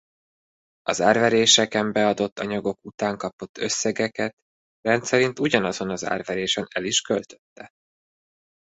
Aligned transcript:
Az 0.81 1.01
árveréseken 1.01 1.91
beadott 1.91 2.39
anyagok 2.39 2.85
után 2.85 3.17
kapott 3.17 3.57
összegeket 3.57 4.33
rendszerint 4.81 5.39
ugyanazon 5.39 5.89
az 5.89 6.05
árverésen 6.05 6.67
el 6.73 6.83
is 6.83 7.01
költötte. 7.01 7.69